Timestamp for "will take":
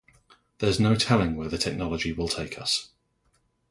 2.11-2.57